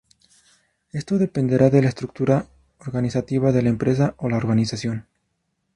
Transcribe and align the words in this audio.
Esto 0.93 1.19
dependerá 1.19 1.69
de 1.69 1.83
la 1.83 1.89
estructura 1.89 2.47
organizativa 2.79 3.51
de 3.51 3.61
la 3.61 3.69
empresa 3.69 4.15
o 4.17 4.29
la 4.29 4.37
organización. 4.37 5.05